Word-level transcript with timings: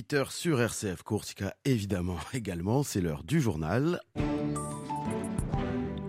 8h 0.00 0.30
sur 0.30 0.62
RCF 0.62 1.02
Courtica, 1.02 1.54
évidemment, 1.66 2.16
également, 2.32 2.82
c'est 2.82 3.02
l'heure 3.02 3.22
du 3.22 3.38
journal. 3.38 4.00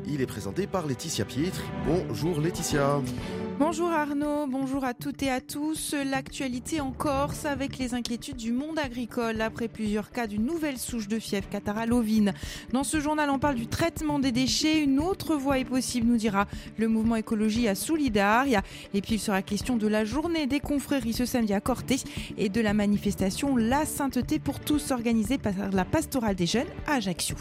Il 0.05 0.21
est 0.21 0.25
présenté 0.25 0.65
par 0.65 0.87
Laetitia 0.87 1.25
Pietri. 1.25 1.61
Bonjour 1.85 2.39
Laetitia. 2.39 3.01
Bonjour 3.63 3.91
Arnaud, 3.91 4.47
bonjour 4.47 4.83
à 4.83 4.95
toutes 4.95 5.21
et 5.21 5.29
à 5.29 5.39
tous. 5.39 5.93
L'actualité 5.93 6.81
en 6.81 6.89
Corse 6.89 7.45
avec 7.45 7.77
les 7.77 7.93
inquiétudes 7.93 8.35
du 8.35 8.51
monde 8.51 8.79
agricole 8.79 9.39
après 9.39 9.67
plusieurs 9.67 10.09
cas 10.09 10.25
d'une 10.25 10.47
nouvelle 10.47 10.79
souche 10.79 11.07
de 11.07 11.19
fièvre 11.19 11.47
catarrhale 11.47 11.93
ovine. 11.93 12.33
Dans 12.73 12.83
ce 12.83 12.99
journal, 12.99 13.29
on 13.29 13.37
parle 13.37 13.53
du 13.53 13.67
traitement 13.67 14.17
des 14.17 14.31
déchets. 14.31 14.81
Une 14.81 14.99
autre 14.99 15.35
voie 15.35 15.59
est 15.59 15.65
possible, 15.65 16.07
nous 16.07 16.17
dira 16.17 16.47
le 16.79 16.87
mouvement 16.87 17.17
écologie 17.17 17.67
à 17.67 17.75
Solidaria. 17.75 18.63
Et 18.95 19.01
puis 19.01 19.15
il 19.15 19.19
sera 19.19 19.43
question 19.43 19.77
de 19.77 19.87
la 19.87 20.05
journée 20.05 20.47
des 20.47 20.59
confréries 20.59 21.13
ce 21.13 21.27
samedi 21.27 21.53
à 21.53 21.61
Corté 21.61 21.97
et 22.39 22.49
de 22.49 22.61
la 22.61 22.73
manifestation 22.73 23.55
La 23.57 23.85
Sainteté 23.85 24.39
pour 24.39 24.59
tous 24.59 24.89
organisée 24.89 25.37
par 25.37 25.53
la 25.71 25.85
pastorale 25.85 26.35
des 26.35 26.47
jeunes 26.47 26.65
à 26.87 26.93
Ajaccio. 26.93 27.35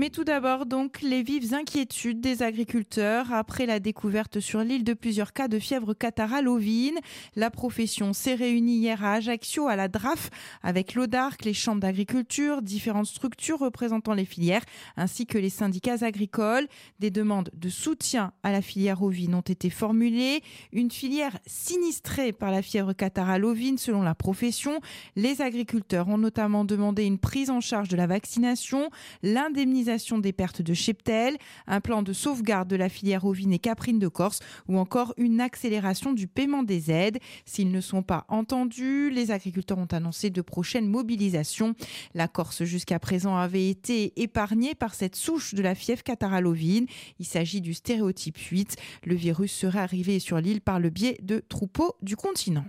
Mais 0.00 0.08
tout 0.08 0.24
d'abord, 0.24 0.64
donc, 0.64 1.02
les 1.02 1.22
vives 1.22 1.52
inquiétudes 1.52 2.22
des 2.22 2.42
agriculteurs 2.42 3.34
après 3.34 3.66
la 3.66 3.80
découverte 3.80 4.40
sur 4.40 4.60
l'île 4.60 4.82
de 4.82 4.94
plusieurs 4.94 5.34
cas 5.34 5.46
de 5.46 5.58
fièvre 5.58 5.92
catarrhale 5.92 6.48
ovine. 6.48 6.98
La 7.36 7.50
profession 7.50 8.14
s'est 8.14 8.34
réunie 8.34 8.78
hier 8.78 9.04
à 9.04 9.12
Ajaccio, 9.12 9.68
à 9.68 9.76
la 9.76 9.88
DRAF, 9.88 10.30
avec 10.62 10.94
l'ODARC, 10.94 11.44
les 11.44 11.52
chambres 11.52 11.82
d'agriculture, 11.82 12.62
différentes 12.62 13.08
structures 13.08 13.58
représentant 13.58 14.14
les 14.14 14.24
filières, 14.24 14.64
ainsi 14.96 15.26
que 15.26 15.36
les 15.36 15.50
syndicats 15.50 16.02
agricoles. 16.02 16.66
Des 16.98 17.10
demandes 17.10 17.50
de 17.52 17.68
soutien 17.68 18.32
à 18.42 18.52
la 18.52 18.62
filière 18.62 19.02
ovine 19.02 19.34
ont 19.34 19.42
été 19.42 19.68
formulées. 19.68 20.42
Une 20.72 20.90
filière 20.90 21.38
sinistrée 21.44 22.32
par 22.32 22.50
la 22.50 22.62
fièvre 22.62 22.94
catarrhale 22.94 23.44
ovine, 23.44 23.76
selon 23.76 24.00
la 24.00 24.14
profession. 24.14 24.80
Les 25.14 25.42
agriculteurs 25.42 26.08
ont 26.08 26.16
notamment 26.16 26.64
demandé 26.64 27.04
une 27.04 27.18
prise 27.18 27.50
en 27.50 27.60
charge 27.60 27.90
de 27.90 27.98
la 27.98 28.06
vaccination, 28.06 28.88
l'indemnisation 29.22 29.89
des 30.20 30.32
pertes 30.32 30.62
de 30.62 30.72
cheptel, 30.72 31.36
un 31.66 31.80
plan 31.80 32.02
de 32.02 32.12
sauvegarde 32.12 32.68
de 32.68 32.76
la 32.76 32.88
filière 32.88 33.24
ovine 33.24 33.52
et 33.52 33.58
caprine 33.58 33.98
de 33.98 34.08
Corse 34.08 34.38
ou 34.68 34.78
encore 34.78 35.14
une 35.16 35.40
accélération 35.40 36.12
du 36.12 36.28
paiement 36.28 36.62
des 36.62 36.90
aides. 36.90 37.18
S'ils 37.44 37.72
ne 37.72 37.80
sont 37.80 38.02
pas 38.02 38.24
entendus, 38.28 39.10
les 39.10 39.32
agriculteurs 39.32 39.78
ont 39.78 39.86
annoncé 39.86 40.30
de 40.30 40.42
prochaines 40.42 40.86
mobilisations. 40.86 41.74
La 42.14 42.28
Corse 42.28 42.62
jusqu'à 42.64 42.98
présent 42.98 43.36
avait 43.36 43.68
été 43.68 44.12
épargnée 44.20 44.74
par 44.74 44.94
cette 44.94 45.16
souche 45.16 45.54
de 45.54 45.62
la 45.62 45.74
fièvre 45.74 46.02
catarrhale 46.02 46.46
ovine. 46.46 46.86
Il 47.18 47.26
s'agit 47.26 47.60
du 47.60 47.74
stéréotype 47.74 48.38
8. 48.38 48.76
Le 49.04 49.14
virus 49.14 49.52
serait 49.52 49.80
arrivé 49.80 50.20
sur 50.20 50.38
l'île 50.38 50.60
par 50.60 50.78
le 50.78 50.90
biais 50.90 51.18
de 51.22 51.42
troupeaux 51.48 51.96
du 52.02 52.16
continent. 52.16 52.64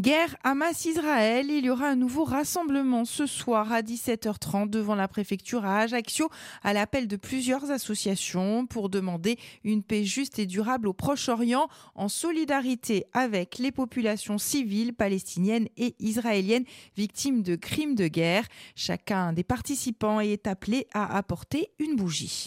Guerre 0.00 0.34
Hamas-Israël, 0.44 1.50
il 1.50 1.66
y 1.66 1.68
aura 1.68 1.88
un 1.88 1.94
nouveau 1.94 2.24
rassemblement 2.24 3.04
ce 3.04 3.26
soir 3.26 3.70
à 3.70 3.82
17h30 3.82 4.70
devant 4.70 4.94
la 4.94 5.08
préfecture 5.08 5.66
à 5.66 5.80
Ajaccio 5.80 6.30
à 6.62 6.72
l'appel 6.72 7.06
de 7.06 7.16
plusieurs 7.16 7.70
associations 7.70 8.64
pour 8.64 8.88
demander 8.88 9.38
une 9.62 9.82
paix 9.82 10.04
juste 10.04 10.38
et 10.38 10.46
durable 10.46 10.88
au 10.88 10.94
Proche-Orient 10.94 11.68
en 11.94 12.08
solidarité 12.08 13.04
avec 13.12 13.58
les 13.58 13.72
populations 13.72 14.38
civiles 14.38 14.94
palestiniennes 14.94 15.68
et 15.76 15.94
israéliennes 15.98 16.64
victimes 16.96 17.42
de 17.42 17.54
crimes 17.54 17.94
de 17.94 18.08
guerre. 18.08 18.46
Chacun 18.74 19.34
des 19.34 19.44
participants 19.44 20.20
est 20.20 20.46
appelé 20.46 20.86
à 20.94 21.14
apporter 21.14 21.72
une 21.78 21.96
bougie. 21.96 22.46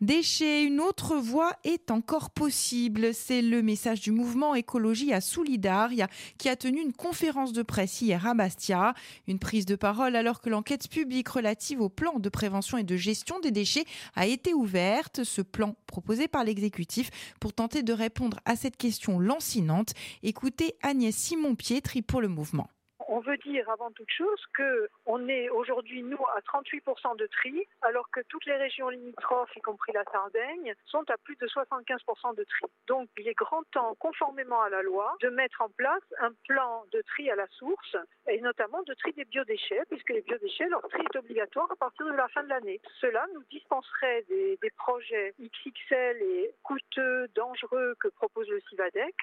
Déchets, 0.00 0.62
une 0.62 0.80
autre 0.80 1.16
voie 1.16 1.52
est 1.64 1.90
encore 1.90 2.30
possible. 2.30 3.12
C'est 3.12 3.42
le 3.42 3.62
message 3.62 4.00
du 4.00 4.12
mouvement 4.12 4.54
écologie 4.54 5.12
à 5.12 5.20
Solidaria 5.20 6.06
qui 6.38 6.48
a 6.48 6.54
tenu 6.54 6.80
une 6.80 6.92
conférence 6.92 7.52
de 7.52 7.62
presse 7.62 8.00
hier 8.00 8.24
à 8.24 8.34
Bastia. 8.34 8.94
Une 9.26 9.40
prise 9.40 9.66
de 9.66 9.74
parole 9.74 10.14
alors 10.14 10.40
que 10.40 10.50
l'enquête 10.50 10.88
publique 10.88 11.28
relative 11.28 11.80
au 11.80 11.88
plan 11.88 12.20
de 12.20 12.28
prévention 12.28 12.78
et 12.78 12.84
de 12.84 12.96
gestion 12.96 13.40
des 13.40 13.50
déchets 13.50 13.86
a 14.14 14.28
été 14.28 14.54
ouverte. 14.54 15.24
Ce 15.24 15.42
plan 15.42 15.74
proposé 15.88 16.28
par 16.28 16.44
l'exécutif 16.44 17.10
pour 17.40 17.52
tenter 17.52 17.82
de 17.82 17.92
répondre 17.92 18.38
à 18.44 18.54
cette 18.54 18.76
question 18.76 19.18
lancinante. 19.18 19.94
Écoutez 20.22 20.76
Agnès 20.82 21.14
Simon-Pietri 21.16 22.02
pour 22.02 22.20
le 22.20 22.28
mouvement 22.28 22.68
on 23.08 23.20
veut 23.20 23.38
dire 23.38 23.68
avant 23.70 23.90
toute 23.90 24.10
chose 24.10 24.40
que 24.54 24.88
on 25.06 25.28
est 25.28 25.48
aujourd'hui 25.48 26.02
nous 26.02 26.22
à 26.36 26.40
38% 26.40 27.16
de 27.16 27.26
tri, 27.26 27.66
alors 27.82 28.08
que 28.10 28.20
toutes 28.28 28.44
les 28.44 28.56
régions 28.56 28.90
limitrophes, 28.90 29.54
y 29.56 29.60
compris 29.60 29.92
la 29.92 30.04
Sardaigne, 30.04 30.74
sont 30.86 31.04
à 31.10 31.16
plus 31.16 31.36
de 31.36 31.46
75% 31.46 32.36
de 32.36 32.44
tri. 32.44 32.66
Donc 32.86 33.08
il 33.18 33.26
est 33.26 33.34
grand 33.34 33.62
temps, 33.72 33.94
conformément 33.98 34.60
à 34.62 34.68
la 34.68 34.82
loi, 34.82 35.16
de 35.22 35.30
mettre 35.30 35.62
en 35.62 35.70
place 35.70 36.02
un 36.20 36.32
plan 36.46 36.84
de 36.92 37.02
tri 37.02 37.30
à 37.30 37.36
la 37.36 37.46
source 37.48 37.96
et 38.28 38.40
notamment 38.42 38.82
de 38.82 38.94
tri 38.94 39.12
des 39.14 39.24
biodéchets, 39.24 39.84
puisque 39.90 40.10
les 40.10 40.20
biodéchets, 40.20 40.68
leur 40.68 40.82
tri 40.88 41.00
est 41.00 41.18
obligatoire 41.18 41.70
à 41.72 41.76
partir 41.76 42.06
de 42.06 42.12
la 42.12 42.28
fin 42.28 42.42
de 42.42 42.48
l'année. 42.48 42.80
Cela 43.00 43.26
nous 43.34 43.42
dispenserait 43.50 44.24
des, 44.28 44.58
projets 44.76 45.34
XXL 45.40 46.22
et 46.22 46.54
coûteux, 46.62 47.26
dangereux 47.34 47.94
que 48.00 48.08
propose 48.08 48.48
le 48.48 48.60
CIVADEC 48.68 49.14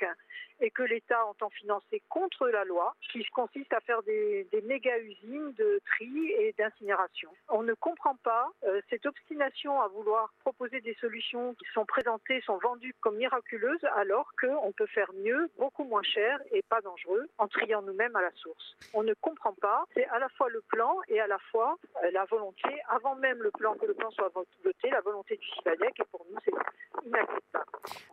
et 0.59 0.71
que 0.71 0.83
l'État 0.83 1.25
entend 1.27 1.49
financer 1.51 2.01
contre 2.09 2.47
la 2.47 2.65
loi, 2.65 2.93
qui 3.11 3.23
consiste 3.25 3.73
à 3.75 3.81
faire 3.81 4.01
des, 4.03 4.47
méga-usines 4.65 5.53
de 5.53 5.79
tri 5.85 6.31
et 6.39 6.55
d'incinération. 6.57 7.29
On 7.49 7.61
ne 7.61 7.73
comprend 7.73 8.15
pas 8.15 8.49
euh, 8.63 8.81
cette 8.89 9.05
obstination 9.05 9.79
à 9.79 9.87
vouloir 9.89 10.33
proposer 10.39 10.81
des 10.81 10.95
solutions 10.95 11.53
qui 11.55 11.65
sont 11.73 11.85
présentées, 11.85 12.41
sont 12.41 12.57
vendues 12.57 12.95
comme 13.01 13.17
miraculeuses, 13.17 13.83
alors 13.95 14.31
qu'on 14.41 14.71
peut 14.71 14.87
faire 14.87 15.11
mieux, 15.13 15.49
beaucoup 15.59 15.83
moins 15.83 16.03
cher 16.03 16.39
et 16.51 16.63
pas 16.63 16.81
dangereux, 16.81 17.27
en 17.37 17.47
triant 17.47 17.81
nous-mêmes 17.81 18.15
à 18.15 18.21
la 18.21 18.31
source. 18.31 18.75
On 18.93 19.03
ne 19.03 19.13
comprend 19.13 19.53
pas, 19.53 19.83
c'est 19.93 20.07
à 20.07 20.19
la 20.19 20.29
fois 20.29 20.49
le 20.49 20.61
plan 20.61 20.95
et 21.09 21.19
à 21.19 21.27
la 21.27 21.37
fois 21.51 21.77
euh, 22.03 22.11
la 22.11 22.25
volonté, 22.25 22.69
avant 22.89 23.15
même 23.15 23.41
le 23.43 23.51
plan 23.51 23.75
que 23.75 23.85
le 23.85 23.93
plan 23.93 24.09
soit 24.11 24.31
voté, 24.63 24.89
la 24.89 25.01
volonté 25.01 25.37
du 25.37 25.47
CIVADEC, 25.47 25.99
et 25.99 26.03
pour 26.11 26.25
nous 26.31 26.37
c'est 26.43 27.05
inacceptable. 27.05 27.54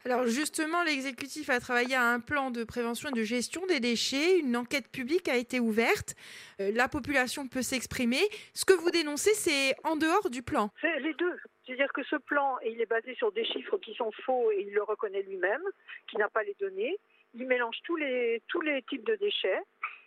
Alors 0.05 0.27
justement, 0.27 0.83
l'exécutif 0.83 1.49
a 1.51 1.61
travaillé 1.61 1.95
à 1.95 2.09
un 2.09 2.21
plan 2.21 2.51
de 2.51 2.65
prévention 2.65 3.11
et 3.11 3.13
de 3.13 3.23
gestion 3.23 3.65
des 3.67 3.81
déchets. 3.81 4.39
Une 4.39 4.57
enquête 4.57 4.91
publique 4.91 5.29
a 5.29 5.37
été 5.37 5.61
ouverte. 5.61 6.15
Euh, 6.61 6.71
la 6.75 6.89
population 6.89 7.49
peut 7.49 7.63
s'exprimer. 7.63 8.21
Ce 8.55 8.65
que 8.65 8.73
vous 8.73 8.91
dénoncez, 8.91 9.35
c'est 9.35 9.75
en 9.85 9.97
dehors 9.97 10.31
du 10.31 10.43
plan. 10.43 10.71
C'est 10.81 11.01
les 11.01 11.15
deux. 11.15 11.37
C'est-à-dire 11.65 11.93
que 11.93 12.03
ce 12.05 12.17
plan, 12.17 12.59
il 12.67 12.81
est 12.81 12.87
basé 12.87 13.15
sur 13.15 13.31
des 13.33 13.45
chiffres 13.45 13.79
qui 13.79 13.95
sont 13.95 14.11
faux 14.25 14.51
et 14.51 14.65
il 14.67 14.75
le 14.75 14.83
reconnaît 14.83 15.23
lui-même, 15.23 15.63
qui 16.11 16.17
n'a 16.17 16.29
pas 16.29 16.43
les 16.43 16.57
données. 16.59 16.97
Il 17.35 17.47
mélange 17.47 17.77
tous 17.85 17.97
les, 17.97 18.43
tous 18.49 18.61
les 18.61 18.83
types 18.83 19.07
de 19.07 19.15
déchets. 19.17 19.61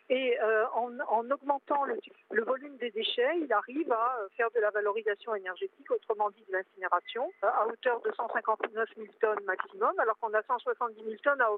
Et 0.09 0.39
euh, 0.39 0.67
en, 0.73 0.99
en, 0.99 1.31
augmentant 1.31 1.83
le, 1.85 1.97
le, 2.31 2.43
volume 2.43 2.77
des 2.77 2.91
déchets, 2.91 3.39
il 3.41 3.51
arrive 3.51 3.91
à 3.91 4.19
euh, 4.19 4.29
faire 4.37 4.51
de 4.51 4.59
la 4.59 4.69
valorisation 4.69 5.33
énergétique, 5.33 5.89
autrement 5.89 6.29
dit 6.29 6.43
de 6.47 6.53
l'incinération, 6.53 7.31
à 7.41 7.65
hauteur 7.67 8.01
de 8.01 8.11
159 8.11 8.89
000 8.95 9.07
tonnes 9.19 9.43
maximum, 9.45 9.97
alors 9.99 10.17
qu'on 10.19 10.33
a 10.35 10.43
170 10.43 11.03
000 11.03 11.15
tonnes 11.23 11.41
à, 11.41 11.49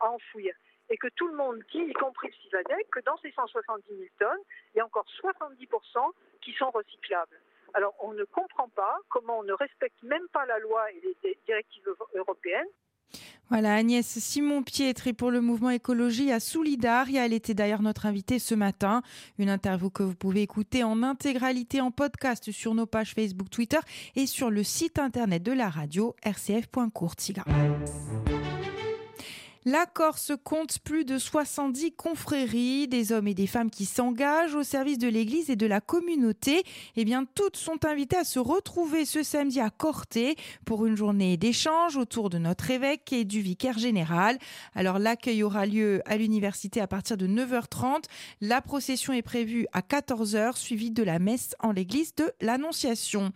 à 0.00 0.10
enfouir 0.10 0.54
et 0.90 0.96
que 0.96 1.08
tout 1.14 1.28
le 1.28 1.36
monde 1.36 1.62
dit, 1.72 1.78
y 1.78 1.92
compris 1.92 2.28
le 2.28 2.34
CIVADEC, 2.34 2.90
que 2.90 3.00
dans 3.00 3.16
ces 3.18 3.30
170 3.30 3.86
000 3.88 4.08
tonnes, 4.18 4.42
il 4.74 4.78
y 4.78 4.80
a 4.80 4.84
encore 4.84 5.06
70% 5.22 6.10
qui 6.42 6.52
sont 6.54 6.70
recyclables. 6.70 7.40
Alors 7.74 7.94
on 8.00 8.12
ne 8.12 8.24
comprend 8.24 8.68
pas 8.70 8.98
comment 9.08 9.38
on 9.38 9.44
ne 9.44 9.52
respecte 9.52 10.02
même 10.02 10.26
pas 10.32 10.44
la 10.46 10.58
loi 10.58 10.90
et 10.90 11.16
les 11.22 11.38
directives 11.46 11.94
européennes. 12.14 12.66
Voilà, 13.50 13.74
Agnès 13.74 14.06
Simon-Pietri 14.06 15.12
pour 15.12 15.32
le 15.32 15.40
mouvement 15.40 15.70
écologie 15.70 16.30
à 16.30 16.38
Solidaria. 16.38 17.26
Elle 17.26 17.32
était 17.32 17.52
d'ailleurs 17.52 17.82
notre 17.82 18.06
invitée 18.06 18.38
ce 18.38 18.54
matin. 18.54 19.02
Une 19.38 19.50
interview 19.50 19.90
que 19.90 20.04
vous 20.04 20.14
pouvez 20.14 20.42
écouter 20.42 20.84
en 20.84 21.02
intégralité 21.02 21.80
en 21.80 21.90
podcast 21.90 22.52
sur 22.52 22.74
nos 22.76 22.86
pages 22.86 23.12
Facebook, 23.12 23.50
Twitter 23.50 23.80
et 24.14 24.26
sur 24.26 24.50
le 24.50 24.62
site 24.62 25.00
internet 25.00 25.42
de 25.42 25.52
la 25.52 25.68
radio 25.68 26.14
rcf.courtiga. 26.24 27.44
La 29.66 29.84
Corse 29.84 30.32
compte 30.42 30.78
plus 30.78 31.04
de 31.04 31.18
70 31.18 31.92
confréries, 31.92 32.88
des 32.88 33.12
hommes 33.12 33.28
et 33.28 33.34
des 33.34 33.46
femmes 33.46 33.68
qui 33.68 33.84
s'engagent 33.84 34.54
au 34.54 34.62
service 34.62 34.96
de 34.96 35.06
l'Église 35.06 35.50
et 35.50 35.56
de 35.56 35.66
la 35.66 35.82
communauté. 35.82 36.62
Eh 36.96 37.04
bien, 37.04 37.26
toutes 37.34 37.58
sont 37.58 37.84
invitées 37.84 38.16
à 38.16 38.24
se 38.24 38.38
retrouver 38.38 39.04
ce 39.04 39.22
samedi 39.22 39.60
à 39.60 39.68
Corté 39.68 40.36
pour 40.64 40.86
une 40.86 40.96
journée 40.96 41.36
d'échange 41.36 41.98
autour 41.98 42.30
de 42.30 42.38
notre 42.38 42.70
évêque 42.70 43.12
et 43.12 43.26
du 43.26 43.42
vicaire 43.42 43.78
général. 43.78 44.38
Alors, 44.74 44.98
l'accueil 44.98 45.42
aura 45.42 45.66
lieu 45.66 46.00
à 46.06 46.16
l'université 46.16 46.80
à 46.80 46.86
partir 46.86 47.18
de 47.18 47.26
9h30. 47.26 48.04
La 48.40 48.62
procession 48.62 49.12
est 49.12 49.20
prévue 49.20 49.66
à 49.74 49.82
14h, 49.82 50.56
suivie 50.56 50.90
de 50.90 51.02
la 51.02 51.18
messe 51.18 51.54
en 51.60 51.72
l'église 51.72 52.14
de 52.14 52.32
l'Annonciation. 52.40 53.30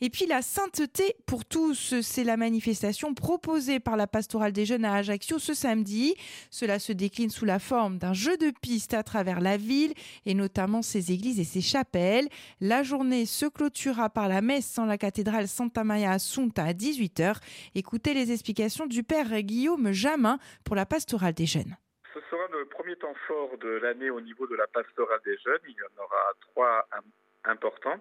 Et 0.00 0.10
puis, 0.10 0.26
la 0.26 0.42
sainteté 0.42 1.14
pour 1.24 1.44
tous, 1.44 2.00
c'est 2.02 2.24
la 2.24 2.36
manifestation 2.36 3.14
proposée 3.14 3.78
par 3.78 3.96
la 3.96 4.08
pastorale 4.08 4.52
des 4.52 4.66
jeunes 4.66 4.84
à 4.84 4.94
Ajaccio 4.94 5.38
ce 5.38 5.54
samedi 5.54 5.67
samedi. 5.68 6.16
Cela 6.50 6.78
se 6.78 6.92
décline 6.92 7.28
sous 7.28 7.44
la 7.44 7.58
forme 7.58 7.98
d'un 7.98 8.14
jeu 8.14 8.38
de 8.38 8.50
piste 8.62 8.94
à 8.94 9.02
travers 9.02 9.40
la 9.40 9.58
ville 9.58 9.92
et 10.24 10.32
notamment 10.32 10.80
ses 10.80 11.12
églises 11.12 11.40
et 11.40 11.44
ses 11.44 11.60
chapelles. 11.60 12.28
La 12.62 12.82
journée 12.82 13.26
se 13.26 13.44
clôturera 13.44 14.08
par 14.08 14.28
la 14.28 14.40
messe 14.40 14.76
dans 14.76 14.86
la 14.86 14.96
cathédrale 14.96 15.46
Santa 15.46 15.84
Maria 15.84 16.12
Assunta 16.12 16.64
à 16.64 16.72
18h. 16.72 17.36
Écoutez 17.74 18.14
les 18.14 18.32
explications 18.32 18.86
du 18.86 19.02
père 19.02 19.28
Guillaume 19.42 19.92
Jamin 19.92 20.38
pour 20.64 20.74
la 20.74 20.86
pastorale 20.86 21.34
des 21.34 21.44
jeunes. 21.44 21.76
Ce 22.14 22.20
sera 22.30 22.44
le 22.50 22.64
premier 22.64 22.96
temps 22.96 23.14
fort 23.26 23.58
de 23.58 23.68
l'année 23.82 24.08
au 24.08 24.22
niveau 24.22 24.46
de 24.46 24.56
la 24.56 24.66
pastorale 24.68 25.20
des 25.26 25.36
jeunes. 25.44 25.60
Il 25.68 25.76
y 25.76 25.82
en 25.82 26.02
aura 26.02 26.24
trois 26.40 26.88
importants. 27.44 28.00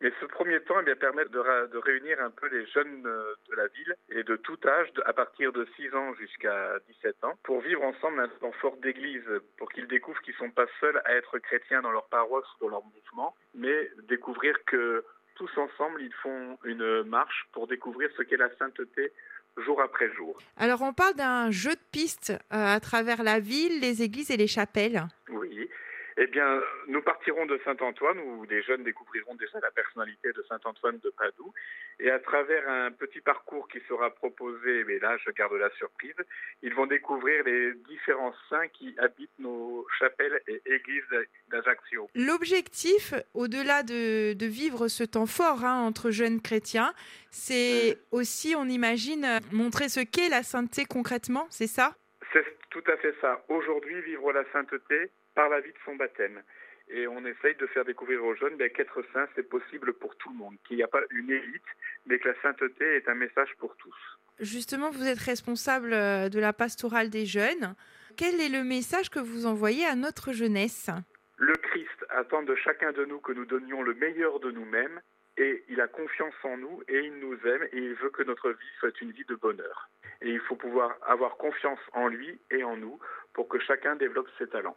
Mais 0.00 0.12
ce 0.20 0.26
premier 0.26 0.60
temps 0.60 0.76
eh 0.80 0.84
bien, 0.84 0.96
permet 0.96 1.24
de, 1.24 1.66
de, 1.68 1.78
réunir 1.78 2.20
un 2.20 2.30
peu 2.30 2.48
les 2.48 2.66
jeunes 2.66 3.02
euh, 3.06 3.34
de 3.48 3.56
la 3.56 3.66
ville 3.68 3.94
et 4.10 4.22
de 4.22 4.36
tout 4.36 4.58
âge, 4.66 4.88
à 5.06 5.12
partir 5.12 5.52
de 5.52 5.66
6 5.76 5.94
ans 5.94 6.14
jusqu'à 6.14 6.78
17 6.88 7.24
ans, 7.24 7.34
pour 7.44 7.60
vivre 7.62 7.82
ensemble 7.82 8.20
un 8.20 8.28
temps 8.28 8.52
fort 8.60 8.76
d'église, 8.76 9.24
pour 9.56 9.70
qu'ils 9.72 9.86
découvrent 9.86 10.20
qu'ils 10.20 10.34
ne 10.34 10.48
sont 10.48 10.50
pas 10.50 10.66
seuls 10.80 11.00
à 11.04 11.14
être 11.14 11.38
chrétiens 11.38 11.80
dans 11.80 11.92
leur 11.92 12.08
paroisse 12.08 12.44
ou 12.56 12.64
dans 12.64 12.70
leur 12.70 12.82
mouvement, 12.84 13.34
mais 13.54 13.90
découvrir 14.08 14.56
que 14.66 15.04
tous 15.36 15.50
ensemble, 15.56 16.02
ils 16.02 16.14
font 16.22 16.58
une 16.64 17.02
marche 17.04 17.46
pour 17.52 17.66
découvrir 17.66 18.10
ce 18.16 18.22
qu'est 18.22 18.38
la 18.38 18.54
sainteté 18.56 19.12
jour 19.58 19.80
après 19.80 20.10
jour. 20.12 20.36
Alors 20.56 20.82
on 20.82 20.92
parle 20.92 21.14
d'un 21.14 21.50
jeu 21.50 21.74
de 21.74 21.80
piste 21.90 22.30
euh, 22.30 22.36
à 22.50 22.80
travers 22.80 23.22
la 23.22 23.40
ville, 23.40 23.80
les 23.80 24.02
églises 24.02 24.30
et 24.30 24.36
les 24.36 24.46
chapelles. 24.46 25.06
Oui, 25.30 25.68
eh 26.18 26.26
bien, 26.28 26.62
nous 26.88 27.02
partirons 27.02 27.44
de 27.44 27.60
Saint-Antoine, 27.64 28.18
où 28.18 28.46
des 28.46 28.62
jeunes 28.62 28.84
découvriront 28.84 29.34
déjà 29.34 29.60
la 29.60 29.70
personnalité 29.70 30.32
de 30.32 30.42
Saint-Antoine 30.48 30.98
de 31.04 31.10
Padoue. 31.10 31.52
Et 32.00 32.10
à 32.10 32.18
travers 32.18 32.68
un 32.68 32.90
petit 32.90 33.20
parcours 33.20 33.68
qui 33.68 33.80
sera 33.86 34.10
proposé, 34.10 34.84
mais 34.84 34.98
là, 34.98 35.16
je 35.24 35.30
garde 35.30 35.52
la 35.54 35.70
surprise, 35.76 36.14
ils 36.62 36.74
vont 36.74 36.86
découvrir 36.86 37.44
les 37.44 37.74
différents 37.88 38.34
saints 38.48 38.68
qui 38.68 38.94
habitent 38.98 39.38
nos 39.38 39.86
chapelles 39.98 40.40
et 40.48 40.62
églises 40.64 41.26
d'Ajaccio. 41.48 42.08
L'objectif, 42.14 43.12
au-delà 43.34 43.82
de, 43.82 44.34
vivre 44.46 44.88
ce 44.88 45.04
temps 45.04 45.26
fort 45.26 45.64
hein, 45.64 45.82
entre 45.82 46.10
jeunes 46.10 46.40
chrétiens, 46.40 46.94
c'est 47.30 47.98
aussi, 48.10 48.54
on 48.56 48.66
imagine, 48.66 49.40
montrer 49.52 49.88
ce 49.88 50.00
qu'est 50.00 50.30
la 50.30 50.42
sainteté 50.42 50.86
concrètement, 50.86 51.46
c'est 51.50 51.66
ça? 51.66 51.94
C'est 52.36 52.44
tout 52.68 52.84
à 52.86 52.96
fait 52.98 53.14
ça. 53.22 53.42
Aujourd'hui, 53.48 53.98
vivre 54.02 54.30
la 54.30 54.44
sainteté, 54.52 55.10
par 55.34 55.48
la 55.48 55.60
vie 55.60 55.70
de 55.72 55.78
son 55.86 55.96
baptême. 55.96 56.42
Et 56.88 57.06
on 57.06 57.24
essaye 57.24 57.54
de 57.56 57.66
faire 57.68 57.84
découvrir 57.84 58.22
aux 58.24 58.34
jeunes 58.34 58.56
ben, 58.56 58.70
qu'être 58.70 59.02
saint, 59.12 59.26
c'est 59.34 59.48
possible 59.48 59.94
pour 59.94 60.14
tout 60.16 60.28
le 60.28 60.36
monde, 60.36 60.56
qu'il 60.68 60.76
n'y 60.76 60.82
a 60.82 60.88
pas 60.88 61.00
une 61.10 61.30
élite, 61.30 61.64
mais 62.04 62.18
que 62.18 62.28
la 62.28 62.34
sainteté 62.42 62.84
est 62.96 63.08
un 63.08 63.14
message 63.14 63.48
pour 63.58 63.74
tous. 63.76 63.96
Justement, 64.38 64.90
vous 64.90 65.06
êtes 65.06 65.18
responsable 65.18 65.94
euh, 65.94 66.28
de 66.28 66.38
la 66.38 66.52
pastorale 66.52 67.08
des 67.08 67.24
jeunes. 67.24 67.74
Quel 68.18 68.38
est 68.40 68.50
le 68.50 68.64
message 68.64 69.08
que 69.08 69.18
vous 69.18 69.46
envoyez 69.46 69.86
à 69.86 69.94
notre 69.94 70.32
jeunesse? 70.32 70.90
Le 71.38 71.54
Christ 71.54 72.04
attend 72.10 72.42
de 72.42 72.54
chacun 72.54 72.92
de 72.92 73.06
nous 73.06 73.18
que 73.20 73.32
nous 73.32 73.46
donnions 73.46 73.82
le 73.82 73.94
meilleur 73.94 74.40
de 74.40 74.50
nous-mêmes 74.50 75.00
et 75.36 75.64
il 75.68 75.80
a 75.80 75.88
confiance 75.88 76.34
en 76.44 76.56
nous 76.56 76.82
et 76.88 76.98
il 77.06 77.14
nous 77.20 77.34
aime 77.46 77.64
et 77.72 77.78
il 77.78 77.94
veut 77.94 78.10
que 78.10 78.22
notre 78.22 78.50
vie 78.50 78.72
soit 78.78 79.00
une 79.00 79.12
vie 79.12 79.24
de 79.28 79.34
bonheur. 79.34 79.88
Et 80.22 80.30
il 80.30 80.40
faut 80.40 80.56
pouvoir 80.56 80.96
avoir 81.06 81.36
confiance 81.36 81.80
en 81.92 82.08
lui 82.08 82.38
et 82.50 82.64
en 82.64 82.76
nous 82.76 82.98
pour 83.34 83.48
que 83.48 83.58
chacun 83.60 83.96
développe 83.96 84.28
ses 84.38 84.48
talents. 84.48 84.76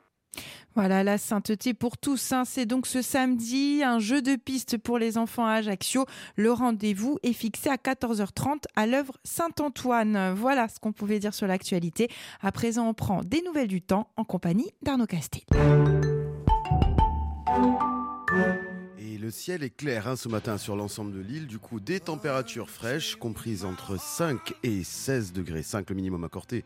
Voilà, 0.76 1.04
la 1.04 1.18
sainteté 1.18 1.74
pour 1.74 1.98
tous. 1.98 2.32
Hein. 2.32 2.46
C'est 2.46 2.66
donc 2.66 2.86
ce 2.86 3.02
samedi, 3.02 3.82
un 3.84 4.00
jeu 4.00 4.22
de 4.22 4.36
piste 4.36 4.78
pour 4.78 5.00
les 5.00 5.18
enfants 5.18 5.46
à 5.46 5.54
Ajaccio. 5.54 6.06
Le 6.36 6.52
rendez-vous 6.52 7.18
est 7.24 7.34
fixé 7.34 7.70
à 7.70 7.76
14h30 7.76 8.66
à 8.76 8.86
l'œuvre 8.86 9.18
Saint-Antoine. 9.24 10.34
Voilà 10.36 10.68
ce 10.68 10.80
qu'on 10.80 10.94
pouvait 10.94 11.20
dire 11.20 11.34
sur 11.34 11.48
l'actualité. 11.48 12.08
À 12.42 12.52
présent, 12.52 12.88
on 12.88 12.94
prend 12.94 13.24
des 13.24 13.42
nouvelles 13.42 13.68
du 13.68 13.82
temps 13.82 14.12
en 14.16 14.24
compagnie 14.24 14.72
d'Arnaud 14.82 15.08
Castet. 15.08 15.42
Le 19.30 19.34
ciel 19.34 19.62
est 19.62 19.70
clair 19.70 20.08
hein, 20.08 20.16
ce 20.16 20.28
matin 20.28 20.58
sur 20.58 20.76
l'ensemble 20.76 21.14
de 21.14 21.20
l'île. 21.20 21.46
Du 21.46 21.60
coup, 21.60 21.80
des 21.80 22.00
températures 22.00 22.72
fraîches 22.72 23.16
comprises 23.16 23.64
entre 23.64 24.00
5 24.00 24.56
et 24.64 24.84
16 24.84 25.34
degrés. 25.34 25.62
5 25.62 25.88
le 25.92 25.96
minimum 25.96 26.24
à 26.24 26.30
Corté 26.30 26.66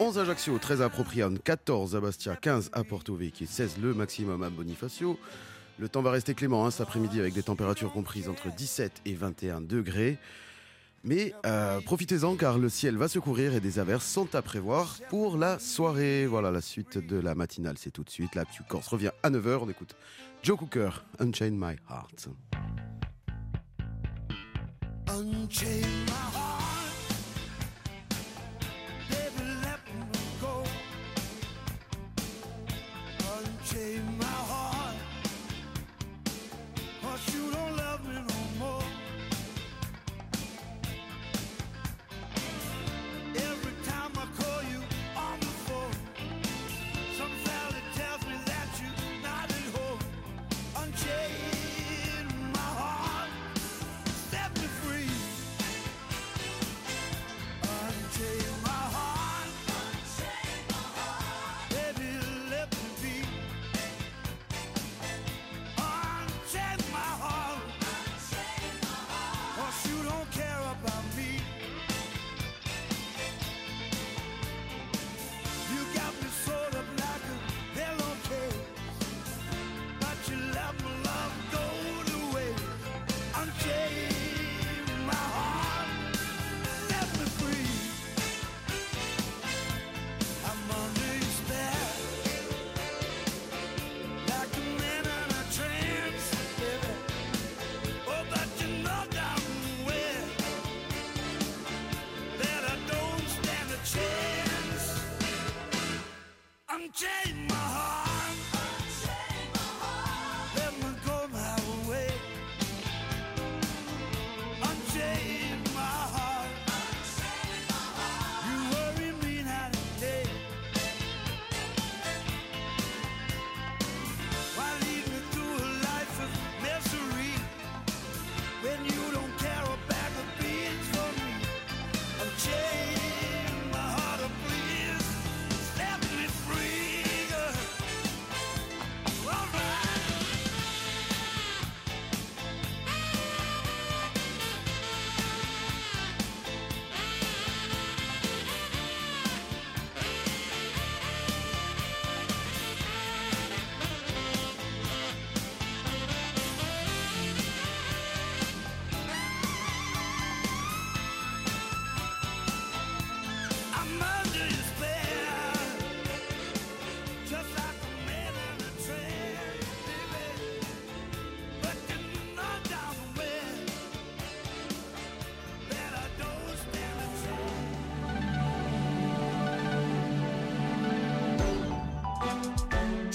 11 0.00 0.18
à 0.18 0.22
Ajaccio, 0.22 0.58
13 0.58 0.82
à 0.82 0.88
Propriane, 0.88 1.38
14 1.38 1.94
à 1.94 2.00
Bastia, 2.00 2.34
15 2.34 2.70
à 2.72 2.82
Porto 2.82 3.14
Vecchio, 3.14 3.46
16 3.46 3.76
le 3.80 3.94
maximum 3.94 4.42
à 4.42 4.50
Bonifacio. 4.50 5.16
Le 5.78 5.88
temps 5.88 6.02
va 6.02 6.10
rester 6.10 6.34
clément 6.34 6.66
hein, 6.66 6.72
cet 6.72 6.80
après-midi 6.80 7.20
avec 7.20 7.34
des 7.34 7.44
températures 7.44 7.92
comprises 7.92 8.28
entre 8.28 8.52
17 8.52 9.02
et 9.04 9.14
21 9.14 9.60
degrés. 9.60 10.18
Mais 11.04 11.34
euh, 11.46 11.80
profitez-en 11.80 12.36
car 12.36 12.58
le 12.58 12.68
ciel 12.68 12.96
va 12.96 13.08
se 13.08 13.18
couvrir 13.18 13.54
et 13.54 13.60
des 13.60 13.78
averses 13.78 14.06
sont 14.06 14.34
à 14.34 14.42
prévoir 14.42 14.98
pour 15.08 15.36
la 15.36 15.58
soirée. 15.58 16.26
Voilà 16.26 16.50
la 16.50 16.60
suite 16.60 16.98
de 16.98 17.18
la 17.18 17.34
matinale, 17.34 17.76
c'est 17.78 17.90
tout 17.90 18.04
de 18.04 18.10
suite. 18.10 18.34
La 18.34 18.44
tu 18.44 18.62
Corse 18.62 18.86
revient 18.86 19.10
à 19.22 19.30
9h. 19.30 19.60
On 19.62 19.68
écoute 19.68 19.96
Joe 20.42 20.56
Cooker, 20.56 20.90
Unchain 21.18 21.50
My 21.50 21.76
Heart. 21.90 22.28
Unchain 25.08 26.11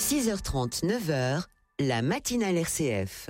6h30, 0.09 0.85
9h, 0.85 1.43
la 1.79 2.01
matinale 2.01 2.59
RCF. 2.59 3.29